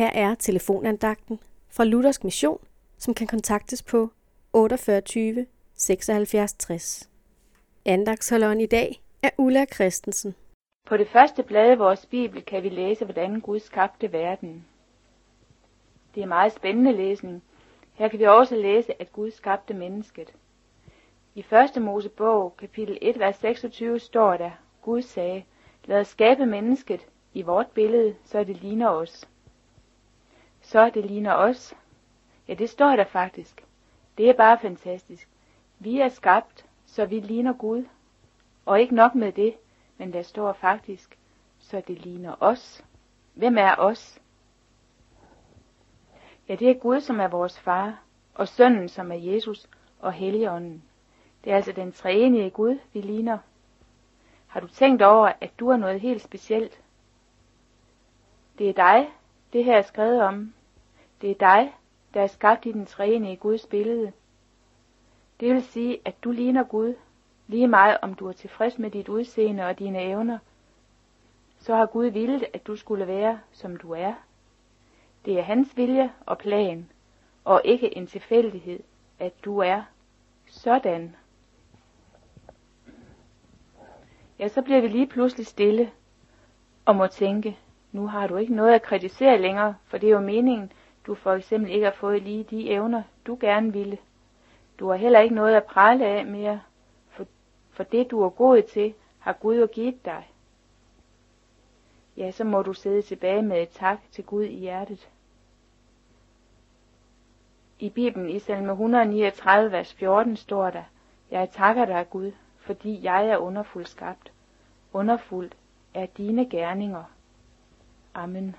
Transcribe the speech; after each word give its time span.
Her 0.00 0.10
er 0.14 0.34
telefonandagten 0.34 1.40
fra 1.68 1.84
Luthersk 1.84 2.24
Mission, 2.24 2.58
som 2.98 3.14
kan 3.14 3.26
kontaktes 3.26 3.82
på 3.82 4.10
48 4.52 5.46
76 5.74 6.52
60. 6.52 7.10
Andagsholderen 7.84 8.60
i 8.60 8.66
dag 8.66 9.02
er 9.22 9.30
Ulla 9.38 9.64
Christensen. 9.64 10.34
På 10.86 10.96
det 10.96 11.08
første 11.08 11.42
blad 11.42 11.72
i 11.72 11.76
vores 11.76 12.06
bibel 12.06 12.42
kan 12.42 12.62
vi 12.62 12.68
læse, 12.68 13.04
hvordan 13.04 13.40
Gud 13.40 13.60
skabte 13.60 14.12
verden. 14.12 14.64
Det 16.14 16.22
er 16.22 16.26
meget 16.26 16.52
spændende 16.52 16.92
læsning. 16.92 17.42
Her 17.94 18.08
kan 18.08 18.18
vi 18.18 18.24
også 18.24 18.56
læse, 18.56 19.00
at 19.02 19.12
Gud 19.12 19.30
skabte 19.30 19.74
mennesket. 19.74 20.34
I 21.34 21.44
1. 21.76 21.82
Mosebog, 21.82 22.56
kapitel 22.58 22.98
1, 23.02 23.18
vers 23.18 23.36
26, 23.36 23.98
står 23.98 24.36
der, 24.36 24.50
Gud 24.82 25.02
sagde, 25.02 25.44
lad 25.84 26.00
os 26.00 26.08
skabe 26.08 26.46
mennesket 26.46 27.06
i 27.34 27.42
vort 27.42 27.66
billede, 27.74 28.14
så 28.24 28.44
det 28.44 28.56
ligner 28.62 28.88
os. 28.88 29.28
Så 30.70 30.90
det 30.90 31.04
ligner 31.04 31.34
os. 31.34 31.74
Ja, 32.48 32.54
det 32.54 32.70
står 32.70 32.96
der 32.96 33.04
faktisk. 33.04 33.64
Det 34.18 34.28
er 34.28 34.32
bare 34.32 34.58
fantastisk. 34.58 35.28
Vi 35.78 36.00
er 36.00 36.08
skabt, 36.08 36.66
så 36.86 37.06
vi 37.06 37.20
ligner 37.20 37.52
Gud. 37.52 37.84
Og 38.66 38.80
ikke 38.80 38.94
nok 38.94 39.14
med 39.14 39.32
det, 39.32 39.54
men 39.98 40.12
der 40.12 40.22
står 40.22 40.52
faktisk, 40.52 41.18
så 41.58 41.82
det 41.88 41.98
ligner 41.98 42.36
os. 42.40 42.84
Hvem 43.34 43.58
er 43.58 43.74
os? 43.78 44.20
Ja, 46.48 46.54
det 46.54 46.70
er 46.70 46.74
Gud, 46.74 47.00
som 47.00 47.20
er 47.20 47.28
vores 47.28 47.60
far, 47.60 48.02
og 48.34 48.48
sønnen, 48.48 48.88
som 48.88 49.12
er 49.12 49.16
Jesus, 49.16 49.68
og 50.00 50.12
Helligånden. 50.12 50.82
Det 51.44 51.52
er 51.52 51.56
altså 51.56 51.72
den 51.72 51.92
treenige 51.92 52.50
Gud, 52.50 52.78
vi 52.92 53.00
ligner. 53.00 53.38
Har 54.46 54.60
du 54.60 54.66
tænkt 54.66 55.02
over, 55.02 55.32
at 55.40 55.50
du 55.58 55.68
er 55.68 55.76
noget 55.76 56.00
helt 56.00 56.22
specielt? 56.22 56.80
Det 58.58 58.68
er 58.68 58.72
dig, 58.72 59.10
det 59.52 59.64
her 59.64 59.76
er 59.76 59.82
skrevet 59.82 60.22
om. 60.22 60.54
Det 61.20 61.30
er 61.30 61.34
dig, 61.34 61.74
der 62.14 62.22
er 62.22 62.26
skabt 62.26 62.66
i 62.66 62.72
den 62.72 62.86
treenige 62.86 63.36
Guds 63.36 63.66
billede. 63.66 64.12
Det 65.40 65.54
vil 65.54 65.62
sige, 65.62 66.00
at 66.04 66.14
du 66.24 66.30
ligner 66.30 66.64
Gud, 66.64 66.94
lige 67.48 67.68
meget 67.68 67.98
om 68.02 68.14
du 68.14 68.28
er 68.28 68.32
tilfreds 68.32 68.78
med 68.78 68.90
dit 68.90 69.08
udseende 69.08 69.66
og 69.66 69.78
dine 69.78 70.02
evner. 70.02 70.38
Så 71.58 71.74
har 71.74 71.86
Gud 71.86 72.06
villet, 72.06 72.44
at 72.54 72.66
du 72.66 72.76
skulle 72.76 73.06
være, 73.06 73.40
som 73.52 73.76
du 73.76 73.92
er. 73.92 74.14
Det 75.24 75.38
er 75.38 75.42
hans 75.42 75.76
vilje 75.76 76.12
og 76.26 76.38
plan, 76.38 76.88
og 77.44 77.62
ikke 77.64 77.96
en 77.96 78.06
tilfældighed, 78.06 78.80
at 79.18 79.44
du 79.44 79.58
er 79.58 79.82
sådan. 80.46 81.16
Ja, 84.38 84.48
så 84.48 84.62
bliver 84.62 84.80
vi 84.80 84.88
lige 84.88 85.06
pludselig 85.06 85.46
stille 85.46 85.90
og 86.84 86.96
må 86.96 87.06
tænke, 87.06 87.58
nu 87.92 88.06
har 88.06 88.26
du 88.26 88.36
ikke 88.36 88.54
noget 88.54 88.74
at 88.74 88.82
kritisere 88.82 89.38
længere, 89.38 89.74
for 89.84 89.98
det 89.98 90.06
er 90.06 90.12
jo 90.12 90.20
meningen, 90.20 90.72
du 91.10 91.14
for 91.14 91.32
eksempel 91.32 91.70
ikke 91.70 91.84
har 91.84 91.92
fået 91.92 92.22
lige 92.22 92.44
de 92.44 92.70
evner, 92.70 93.02
du 93.26 93.38
gerne 93.40 93.72
ville. 93.72 93.98
Du 94.78 94.88
har 94.88 94.96
heller 94.96 95.20
ikke 95.20 95.34
noget 95.34 95.54
at 95.54 95.64
prale 95.64 96.06
af 96.06 96.26
mere, 96.26 96.60
for, 97.08 97.26
for 97.70 97.82
det 97.82 98.10
du 98.10 98.22
er 98.22 98.30
god 98.30 98.62
til, 98.62 98.94
har 99.18 99.32
Gud 99.32 99.58
jo 99.58 99.66
givet 99.66 100.04
dig. 100.04 100.30
Ja, 102.16 102.30
så 102.30 102.44
må 102.44 102.62
du 102.62 102.72
sidde 102.72 103.02
tilbage 103.02 103.42
med 103.42 103.62
et 103.62 103.68
tak 103.68 103.98
til 104.12 104.24
Gud 104.24 104.44
i 104.44 104.58
hjertet. 104.58 105.08
I 107.78 107.90
Bibelen 107.90 108.30
i 108.30 108.38
salme 108.38 108.72
139, 108.72 109.72
vers 109.72 109.94
14 109.94 110.36
står 110.36 110.70
der, 110.70 110.84
Jeg 111.30 111.50
takker 111.50 111.84
dig, 111.84 112.10
Gud, 112.10 112.32
fordi 112.56 113.04
jeg 113.04 113.28
er 113.28 113.36
underfuldt 113.36 113.88
skabt. 113.88 114.32
Underfuldt 114.92 115.56
er 115.94 116.06
dine 116.06 116.50
gerninger. 116.50 117.04
Amen. 118.14 118.56